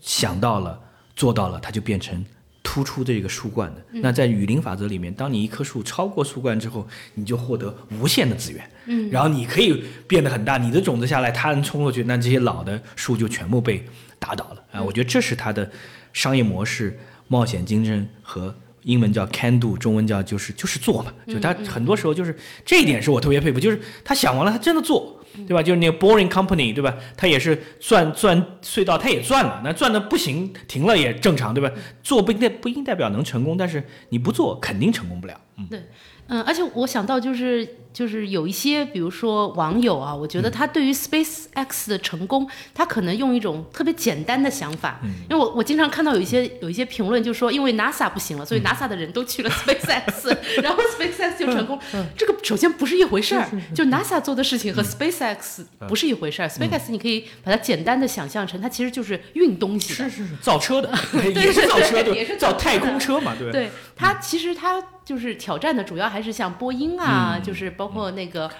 [0.00, 0.80] 想到了
[1.14, 2.24] 做到了，它就变成。
[2.62, 13.84] 突出这个树冠的，那在雨林法则里面，当你一棵树超过树冠之后，你就获得无限的资源，嗯，然后你可以变得很大，你的种子下来，它能冲过去，那这些老的树就全部被
[14.18, 14.62] 打倒了。
[14.72, 14.82] 啊！
[14.82, 15.70] 我觉得这是它的
[16.12, 16.98] 商业模式，
[17.28, 25.21] 冒险精神和英文叫 can do，中文叫就是就是做嘛，就他很多时候就是这一点是我特别佩服，就是他想完了，他真的做。
[25.46, 25.62] 对吧？
[25.62, 26.94] 就是那个 Boring Company，对吧？
[27.16, 31.70] 他也是钻钻隧道，他也钻了，那钻的不行，停了也正常，对吧？
[32.02, 35.40] 做不一定不一定代表能成功，但是你不做肯定成功不了。
[35.56, 35.82] 嗯，对，
[36.28, 37.76] 嗯，而且我想到就是。
[37.92, 51.78] 就是有一些，比如说网友啊，我觉得他对于 Space X 的成功，他可能用一种特别简单的想法，因为我我经常看到有一些有一些评论，就说因为 NASA 不行了，所以 NASA 的人都去了 Space X， 然后 Space X 就成功。
[52.16, 56.48] 这个首先不是一回事儿，就 NASA 做的事情和 Space X 不是一回事儿。
[56.48, 60.88] Space X 你可以把它简单的想象成，它其实就是运东西的，是是是，造车的，
[61.36, 64.82] 也是造车的，也是造太空车嘛，对对，它其实它。
[65.04, 68.50] 就是挑战的主要还是像波音啊，就是包括那个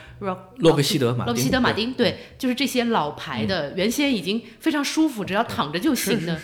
[0.56, 6.36] 洛克希德马洛克希德马丁，对，就是这些老牌的，原先已经非常舒服，只要躺着就行的，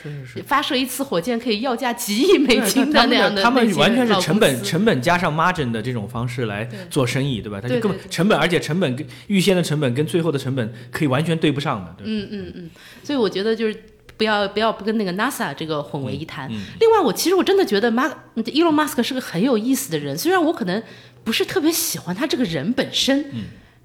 [0.47, 7.61] 发射一次火箭可以要价几亿美金的那样的，他们完全是成本成本加上 margin 的这种方式来做生意，对吧？
[7.61, 12.07] 他就根本成本，而且成本跟预先的成本跟最后的成本可以完全对不上的，对。
[12.07, 12.71] 嗯嗯嗯，
[13.03, 13.77] 所以我觉得就是。
[14.19, 16.51] 不要不要不跟那个 NASA 这个混为一谈。
[16.81, 18.07] 另外，我其实我真的觉得马
[18.45, 20.83] 伊隆马斯克是个很有意思的人，虽然我可能
[21.25, 23.25] 不是特别喜欢他这个人本身，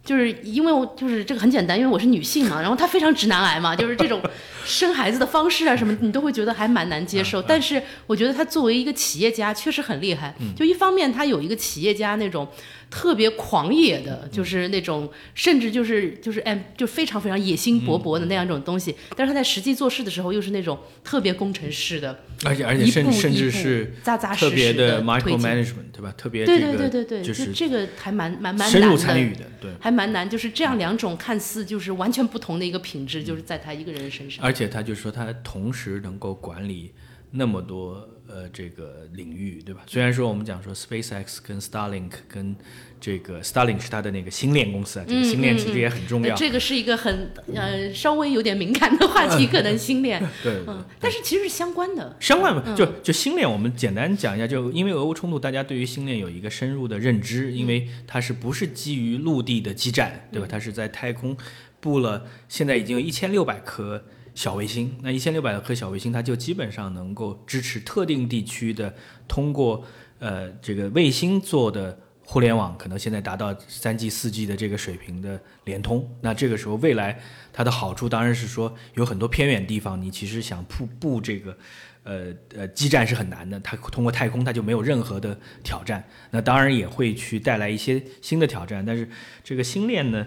[0.04, 4.22] 就是因为我就是这个很简单，因为我是女性嘛，然后他非常直男癌嘛， 就是这种
[4.66, 7.42] 生孩子的方式啊什么，你都会觉得还蛮难接受。
[7.42, 12.48] 但是我觉得他作为一个企业家确实很厉害，就一方面他有一个企业家那种。
[12.94, 18.96] 特别狂野的，就是那种，甚至就是就是哎，就非常非常野心勃勃的那样一种东西。
[19.18, 26.14] 但是他在实际做事的时候，又是那种特别工程师的，而且而且甚甚至是扎扎实实的 micro management，对吧？
[26.18, 30.30] 特别对对对对对，就是这个还蛮蛮蛮深入参与的，对，还蛮难。
[30.30, 34.44] 就是这样两种看似就是完全不同的一个品质，就是在他一个人身上。
[34.44, 36.94] 而且他就说他同时能够管理
[37.32, 39.82] 那么多呃这个领域，对吧？
[39.86, 42.56] 虽然说我们讲说 SpaceX 跟 Starlink 跟
[43.00, 46.36] 这个 Starlink 是它的那个星链公司啊，这个星链其实也很重要。
[46.36, 50.22] 这个是一个很呃稍微有点敏感的话 题，可能星链。
[50.42, 52.16] 对，嗯，但是其实是相关的。
[52.20, 60.48] 相关嘛，就就星链，我们简单讲一下，就因为俄乌冲突，大家对于星链有一个深入的认知，因为它是不是基于陆地的基站，对吧？
[60.50, 61.38] 它是在太空
[61.80, 68.94] 布了，现在已经有一千六百颗小卫星，那一千六百颗小卫星，它就基本上能够支持特定地区的
[69.28, 69.86] 通过
[70.20, 72.00] 呃这个卫星做的。
[72.26, 77.20] 互联网可能现在达到三 G、四 G 的这个水平的联通，那这个时候未来
[77.52, 81.58] 它的好处当然是说有很多偏远地方，你其实想布布这个，
[82.04, 83.60] 呃呃基站是很难的。
[83.60, 86.02] 它通过太空，它就没有任何的挑战。
[86.32, 88.86] 那当然也会去带来一些新的挑战。
[88.86, 89.10] 但是
[89.44, 90.26] 这个星链呢，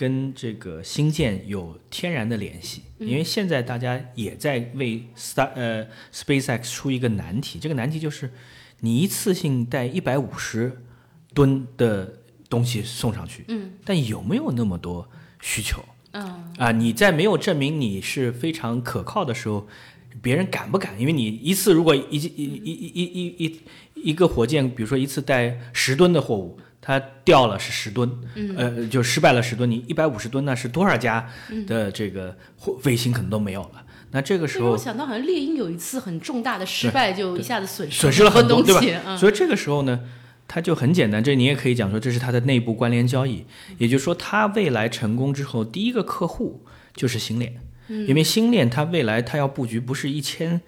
[0.00, 7.58] 跟这个新建有天然的联系，因为现在大家也在为 Star 呃 SpaceX 出一个难题。
[7.58, 8.32] 这个难题就是
[8.80, 10.78] 你一次性带一百五十。
[11.32, 12.12] 吨的
[12.48, 15.08] 东西送上去，嗯，但有没有那么多
[15.40, 15.80] 需求？
[16.10, 19.68] 嗯啊，你在没有证明你是非常可靠的时候，
[20.22, 20.98] 别人敢不敢？
[21.00, 23.60] 因为你一次如果一一一一一一
[24.10, 28.10] 一个火箭，比如说一次带十吨的货物，它掉了是十吨，
[28.56, 31.28] 呃，就失败了十吨，你一百五十吨那是多少家
[31.66, 32.36] 的这个
[32.84, 33.84] 卫星可能都没有了。
[34.10, 39.16] 那这个时候，我想到好像猎鹰有一次很重大的失败，就一下子损失损失了很多，对吧？
[39.16, 40.00] 所以这个时候呢？
[40.52, 43.44] 它就很简单，这你也可以讲说，这是它的内部关联交易，
[43.78, 47.54] 也就是说，它未来成功之后，第一个客户就是星链，
[48.06, 50.60] 因为星链它未来它要布局不是一千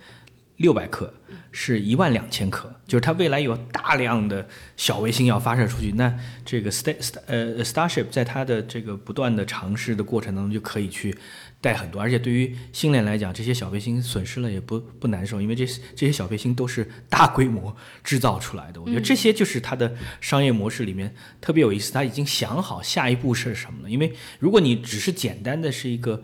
[0.57, 1.15] 六百克，
[1.51, 11.17] 是一万两千克，就是它未来有大量的小卫星要发射出去，那这个 Star Star 呃 Starship 在它的这个不断的尝试的过程当中，就可以去
[11.61, 18.81] 带很多，而且对于星链来讲，这些小卫星损失了也不不难受，因为这这些小卫星都是大规模制造出来的。
[18.81, 23.91] 我觉得这些就是它的商业模式里面特别有意思，他已经想好下一步是什么了。
[23.91, 26.23] 因为如果你只是简单的是一个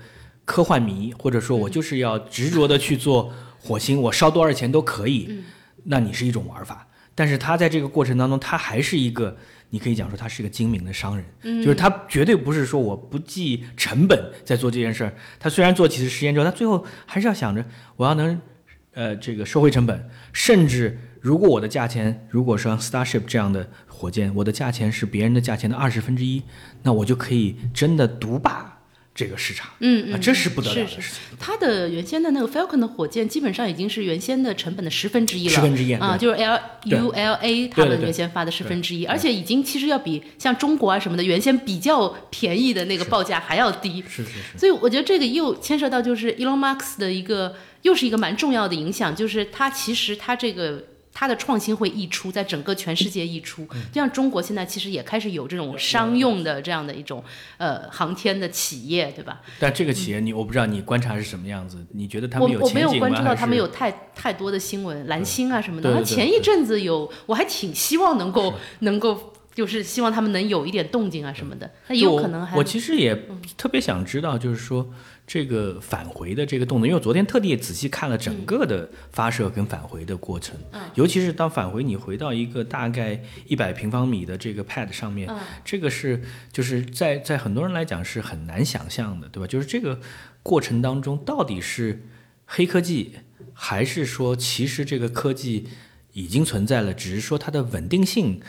[0.49, 3.31] 科幻迷，或者说我就是要执着的去做
[3.61, 5.45] 火星，我烧多少钱都可以，
[5.85, 6.89] 那你是一种玩法。
[7.15, 9.37] 但是他在这个过程当中，他还是一个，
[9.69, 15.13] 你可以讲说他是一个精明的商人，就是他绝对不是说我不计成本在做这件事儿。
[15.39, 17.63] 他虽然做几次实验之后，他最后还是要想着
[17.97, 18.41] 我要能，
[18.95, 26.43] 呃，这个收回成本，甚至如果我的价钱，如果说 Starship 这样的火箭，我的价钱是别人的价钱的二十分之一，
[26.85, 28.78] 那我就可以真的独霸。
[29.19, 31.15] 这个市场，嗯嗯，这是不得了的事是是。
[31.41, 44.05] 它的原先的那个 Falcon 的火箭，基本上已经是原先的成本的十分之一了，十分之一啊，就是 L U L A 他们原先发的十分之一，而且已经其实要比像中国啊什么的原先比较便宜的那个报价还要低。
[44.09, 50.85] 是是是，所以我觉得这个又牵涉到就是 Elon Musk 的一个又是一个蛮重要的影响，就是他其实他这个。
[51.19, 53.67] 它的创新会溢出，在整个全世界溢出。
[53.73, 57.25] 嗯就像中国现在其实也开始有这种商用的这样的一种
[57.57, 59.41] 呃航天的企业，对吧？
[59.59, 66.05] 但这个企业你我不知道你观察是什么样子，你觉得他们有我我没有关注到他们有太太多的新闻，蓝星啊什么的。
[66.05, 71.69] 前一阵子有，我还挺希望能够能够，就是希望他们能有一点动静啊什么的。
[71.89, 74.89] 那也有可能我其实也特别想知道，就是说
[75.27, 89.47] 这个返回的这个动作，因为我昨天特地仔细看了整个的发射跟返回的过程，嗯尤其是当返回你回到一个大概一百平方米的这个 pad 上面，嗯这个是就是在在很多人来讲是很难想象的，对吧？
[89.49, 89.99] 就是这个
[90.45, 92.07] 过程当中到底是
[92.47, 93.17] 黑科技，
[93.53, 95.67] 还是说其实这个科技
[96.13, 98.41] 已经存在了，只是说它的稳定性。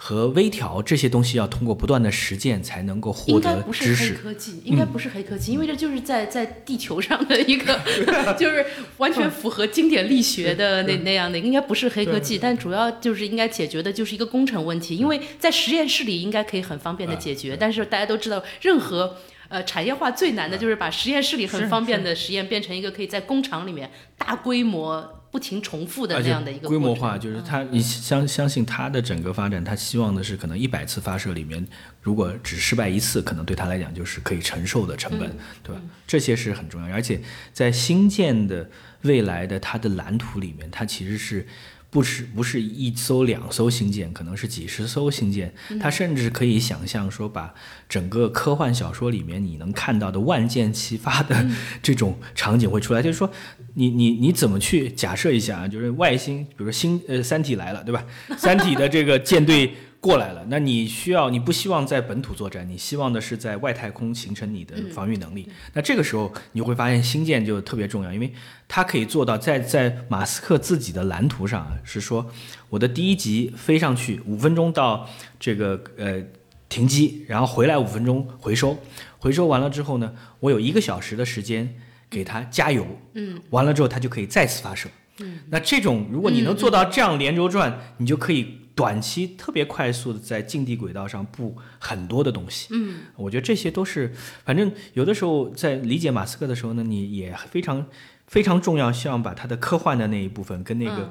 [0.00, 4.14] 和微调这些东西要通过不断的实践才能够获应该得不是黑知识。
[4.14, 7.76] 科技，应该不是黑科技，因为这就是在在地球上的一个，
[8.38, 8.64] 就是
[8.98, 19.16] 完全符合经典力学的那那样的，应该不是黑科技，但主要就是应该解决的就是一个工程问题，因为在实验室里应该可以很方便的解决，但是大家都知道，任何
[19.48, 31.66] 呃产业化最难的就是把实验室里很方便的实验变成一个可以在工厂里面大规模不停重复的而且那样的一个规模化，就是他，你相相信他的整个发展，他希望的是可能一百次发射里面，
[32.00, 35.80] 如果只失败一次，可能对他来讲就是可以承受的成本，对吧？
[36.06, 37.20] 这些是很重要，而且
[37.52, 38.70] 在新建的
[39.02, 41.46] 未来的它的蓝图里面，它其实是。
[41.90, 47.54] 不是不是一艘两艘星舰，可能是几十艘星舰，它甚至可以想象说，把
[47.88, 51.46] 整个科幻小说里面你能看到的万箭齐发的
[51.82, 53.00] 这种场景会出来。
[53.00, 53.30] 就是说，
[53.74, 55.68] 你你你怎么去假设一下啊？
[55.68, 58.04] 就是外星，比如说星呃三体来了，对吧？
[58.36, 65.48] 三体的这个舰队过来了，那你需要你不希望在本土作战，你希望的是在外太空形成你的防御能力。
[65.72, 68.32] 那这个时候你会发现星舰就特别重要，因为
[68.68, 72.30] 它可以做到在在马斯克自己的蓝图上啊，是说
[72.68, 75.08] 我的第一级飞上去五分钟到
[75.40, 76.22] 这个呃
[76.68, 78.78] 停机，然后回来五分钟回收，
[79.18, 81.74] 回收完了之后呢，我有一个小时的时间
[82.08, 84.88] 给它加油，嗯，完了之后它就可以再次发射。
[85.20, 92.68] 嗯，那这种如果你能做到这样连轴转，你就可以短期特别快速的在近地轨道上布很多的东西。
[92.70, 94.12] 嗯，我觉得这些都是，
[94.44, 97.84] 反正有的时候在理解马斯克的时候呢，你也非常
[98.28, 100.98] 非常重要，希望把他的科幻的那一部分跟那个。
[100.98, 101.10] 嗯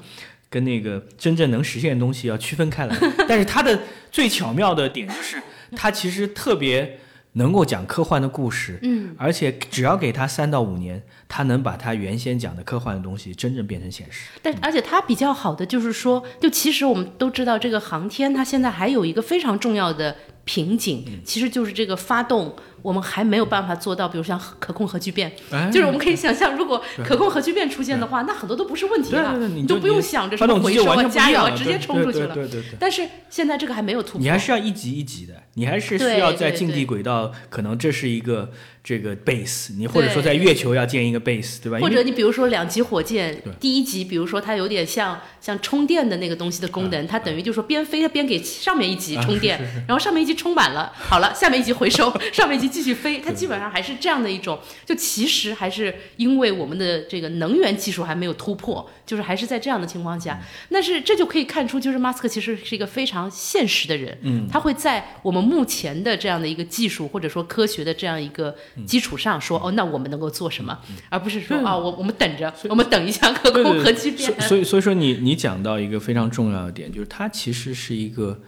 [0.49, 3.77] 跟那个真正能实现的东西要区分开来，但是他的
[4.10, 5.43] 最巧妙的点就是，
[5.75, 7.01] 他其实特别
[7.38, 14.30] 能够讲科幻的故事，嗯，而且只要给他三到五年，他能把他原先讲的科幻的东西真正变成现实。
[14.41, 20.15] 但而且他比较好的就是说，就其实我们都知道，这个航天它现在还有一个非常重要的
[20.47, 21.19] 瓶颈，嗯。
[21.23, 25.69] 其实就是这个发动，我们还没有办法做到，比如像可控核聚变，哎。
[25.69, 32.33] 就是我们可以想象，如果可控核聚变出现的话，那很多都不是问题了，你都就不用想着什么回收啊、加油啊，直接冲出去了。
[32.33, 38.51] 对对但是现在这个还没有突破，你还是要一级一级的，你还是需要在近地轨道，可能这是一个
[38.88, 41.78] 这个 base，你或者说在月球要建一个 base，对吧？
[41.80, 60.39] 或者你比如说两级火箭，第一级，比如说它有点像像充电的那个东西的功能，它等于就是说边飞它边给上面一级充电，然后上面一级充满了，好了，下面一级回收， 上面一级继续飞，它基本上还是这样的一种，就其实还是因为我们的这个能源技术还没有突破，就是还是在这样的情况下，
[60.72, 68.55] 但是这就可以看出，就是马斯克其实是一个非常现实的人，嗯，他会在我们目前的这样的一个技术或者说科学的这样一个
[68.86, 70.78] 基础上说，哦，那我们能够做什么，
[71.09, 74.39] 而不是说啊，我我们等着，我们等一下可空核聚变。
[74.41, 78.41] 所以所以说你你讲到一个非常重要的点，就是它其实是一个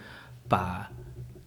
[0.47, 0.89] 把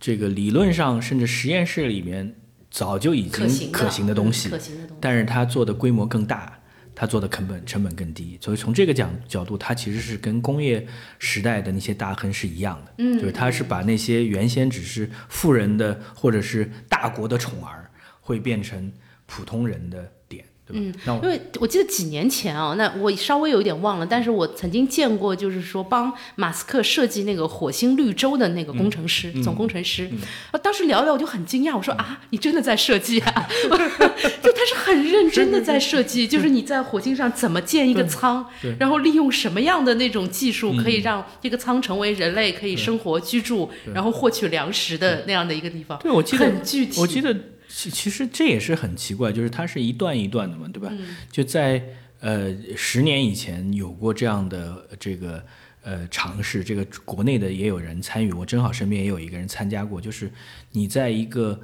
[0.01, 2.35] 这个理论上甚至实验室里面
[2.71, 6.59] 早就已经可行的东西，可行的东西，但是它做的规模更大，
[6.95, 10.87] 它做的成本成本更低，所以从这个角角度，它其实是跟工业
[11.19, 17.91] 时代的那些大亨是一样的，嗯，就是它是把那些原先只是富人的或者是大国的宠儿，
[18.33, 18.91] 会变成
[19.27, 20.45] 普通人的点。
[20.75, 30.09] 嗯，因为我记得几年前啊，那我稍微有一点忘了，但是我曾经见过，就是说帮马斯克设计那个火星绿洲的那个工程师，总工程师。
[30.51, 33.47] 啊，当时聊聊我就很惊讶，我说啊，你真的在设计啊？
[33.69, 38.47] 就他是很认真的在设计，就是你在火星上怎么建一个舱，
[38.79, 45.99] 然后利用什么样的那种技术，可以让这个舱成为人类可以生活居住，然后获取粮食的那样的一个地方。
[45.99, 47.37] 对，我记得很具体，我记得。
[47.75, 50.93] 其其实这也是很奇怪，就是它是一段一段的嘛，对吧？
[51.31, 51.83] 就在
[52.21, 55.43] 呃十年以前有过这样的这个
[55.83, 60.31] 呃尝试，这个国内的也有人参与，我正好身边也有一个人参加过，就是
[60.73, 61.61] 你在一个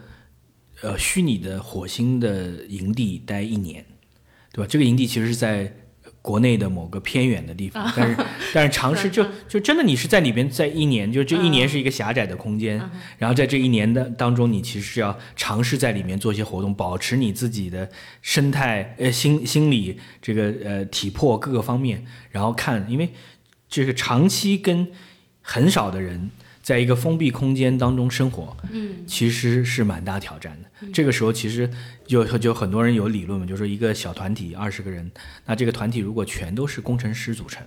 [0.81, 3.85] 呃虚拟的火星的营地待一年，
[4.53, 4.67] 对吧？
[4.67, 5.73] 这个营地其实是在。
[6.29, 8.17] 国内的某个偏远的地方，但是
[8.53, 12.79] 但是尝试就就真的你是在里边在一年，就这一年是一个狭窄的空间，
[13.17, 17.89] 然后在这一年的当中，你其实是要尝试在里面做一些活动，保持你自己的
[18.21, 23.09] 生态呃心心理这个呃体魄各个方面，然后看，因为
[23.67, 24.89] 这个长期跟
[25.41, 26.31] 很少的人。
[26.69, 30.87] 在一个封闭空间当中生活，嗯，其实是蛮大挑战的。
[30.93, 31.71] 这个时候，其实
[32.09, 35.11] 有就很多人有理论嘛，就是说一个小团体二十个人，
[35.47, 37.67] 那这个团体如果全都是工程师组成，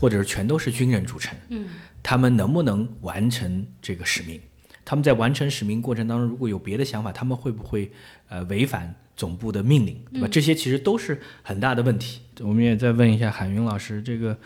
[0.00, 1.66] 或者是全都是军人组成，嗯，
[2.02, 4.40] 他们能不能完成这个使命？
[4.82, 7.92] 他们在完成使命过程当中，如果有别的想法，他们会不会
[8.30, 10.02] 呃违反总部的命令？
[10.10, 10.28] 对吧？
[10.32, 12.22] 这些其实都是很大的问题。
[12.40, 14.38] 我们也再问一下海云老师，这个。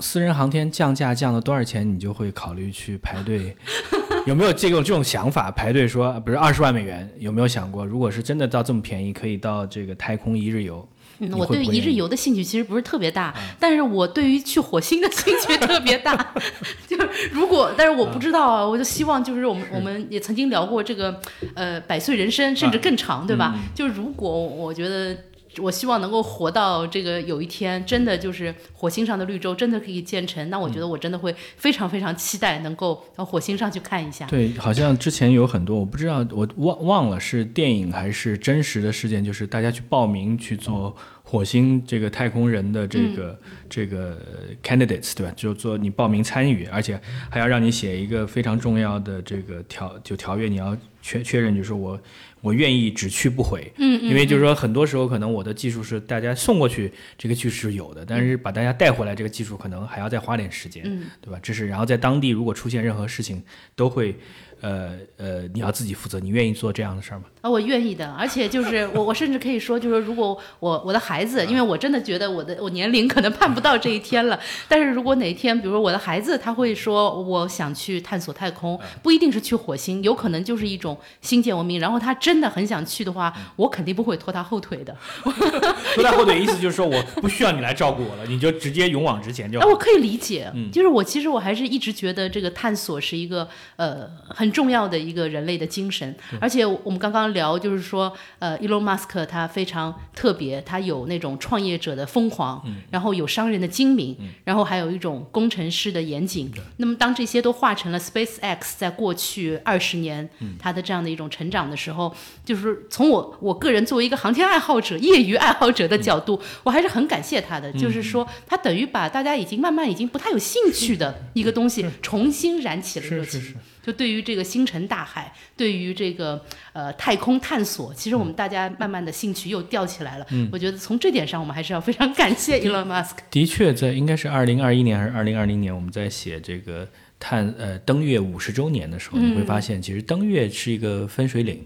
[0.00, 3.56] 私人航天降价降了多少钱，你就会考虑去排队？
[4.26, 5.50] 有没有这种这种想法？
[5.50, 10.86] 排队说，比如二十万美元，有没有想过，如果是真的到这么便宜，可以到这个太空一日游？
[11.18, 16.34] 嗯，我对一日游的兴趣其实不是特别大，但是我对于去火星的兴趣特别大。
[16.86, 16.96] 就
[17.32, 21.20] 如果，但是我不知道啊，我就希望就是我们我们也曾经聊过这个，
[21.54, 23.54] 呃，百岁人生甚至更长，对吧？
[23.74, 25.16] 就如果我觉得。
[25.58, 34.26] 我希望能够活到这个有一天，真的就是火星上的绿洲真的可以建成，那我觉得我真的会非常非常期待能够到火星上去看一下。
[34.26, 44.18] 对，好像之前有很多，我不知道，我忘忘了是电影还是真实的事件，就是大家去报名去做火星这个太空人的这个这个
[44.62, 45.32] candidates，对吧？
[45.36, 47.00] 就做你报名参与，而且
[47.30, 51.98] 还要让你写一个非常重要的这个条就条约，你要确确认，就是我。
[52.40, 61.38] 我愿意只去不回，嗯，因为就是说，很多时候可能我的技术是大家送过去，这个技术是有的，但是把大家带回来，这个技术可能还要再花点时间，嗯，对吧？
[61.42, 63.42] 这是，然后在当地如果出现任何事情，
[63.74, 64.16] 都会。
[64.60, 67.24] 呃呃，你要自己负责，你愿意做这样的事儿吗？
[67.42, 84.96] 啊，我愿意的，而且就是我，我甚至可以说，就是如果我我的孩子，因为我真的觉得我的我年龄可能盼不到这一天了，但是如果哪一天，比如说我的孩子他会说我想去探索太空，不一定是去火星，有可能就是一种星舰文明，然后他真的很想去的话，我肯定不会拖他后腿的。
[85.94, 89.60] 拖他后腿意思就是说我不需要你来照顾我了，你就直接勇往直前就。
[89.60, 93.46] 哎，我可以理解，就是我其实我还是一直觉得这个探索是一个
[93.76, 94.45] 呃很。
[94.46, 106.52] 很重要的一个人类的精神，而且我们刚刚聊，就是说，呃，Elon Musk 他非常特别，他有那种创业者的疯狂，然后有商人的精明，然后还有一种工程师的严谨。
[106.76, 110.28] 那么，当这些都化成了 SpaceX 在过去二十年
[110.60, 117.72] 他的这样的一种成长的时候，就是从我我个人作为一个航天爱好者、业余爱好者的角度，我还是很感谢他的。
[117.72, 123.56] 就是说，他等于把大家已经慢慢已经不太有兴趣的一个东西重新燃起了热情。
[123.86, 130.26] 就对于这个星辰大海，对于这个呃太空探索，其实我们大家慢慢的兴趣又吊起来了。
[130.30, 133.18] 嗯，我觉得从这点上，我们还是要非常感谢 Elon Musk。
[133.30, 136.88] 的确，在应该是二零二一年还是二零二零年，我们在写这个
[137.20, 141.64] 探呃登月五十周年的时候，你会发现，其实登月是一个分水岭。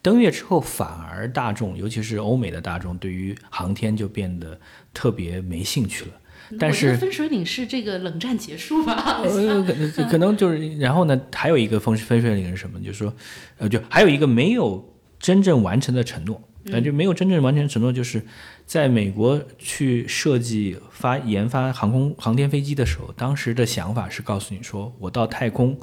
[0.00, 4.58] 登月之后，反而大众，尤其是欧美的大众，对于航天就变得
[4.94, 6.12] 特别没兴趣了。
[6.58, 9.20] 但是分水岭是这个冷战结束吧？
[9.24, 9.64] 呃，
[10.08, 12.78] 可能就是，然后呢，还有一个分分水岭是什么？
[12.80, 13.12] 就是说，
[13.58, 16.40] 呃，就还有一个没有真正完成的承诺。
[16.70, 18.22] 那就没有真正完全承诺，就是
[18.66, 25.78] 在美国去设计发研发航空航天飞机的时候，当时的想法是告诉你说，我到太空，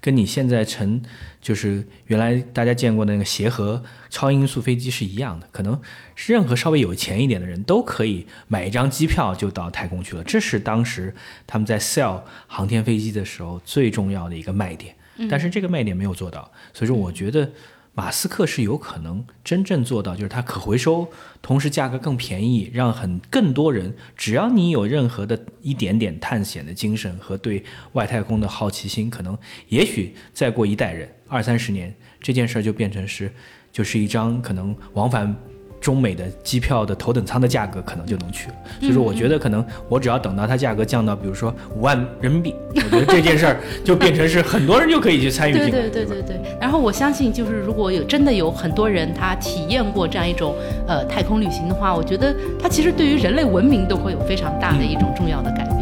[0.00, 1.02] 跟你现在乘
[1.40, 5.78] 就是原来大家见过的那个协和超音速飞机是一样的，可能
[6.16, 10.24] 任何稍微有钱一点的人都可以买一张机票就到太空去了。
[10.24, 11.14] 这是当时
[11.46, 14.94] 他们在 sell 航天飞机的时候最重要的一个卖点，
[15.28, 17.50] 但是这个卖点没有做到，所以说我觉得。
[18.00, 21.06] 马斯克是有可能真正做到，就是它可回收，
[21.42, 29.36] 同时价格更便宜，让很更多人，只要你有任何的一点点探险的精神和对外太空的好奇心，可能
[29.68, 33.30] 也许再过一代人，二三十年，这件事儿就变成是，
[33.70, 35.36] 就是一张可能往返。
[35.80, 45.70] 中美的机票的头等舱的价格可能就能去了，所以说我觉得可能我只要等到它价格降到，比如说五万人民币，我觉得这件事儿就变成是很多人就可以去参与进来。
[45.70, 46.40] 对对对对对。
[46.60, 50.54] 然后我相信，就是如果有真的有很多人他体验过这样一种
[50.86, 55.79] 呃太空旅行的话，我觉得它其实对于人类文明都会有非常大的一种重要的改变。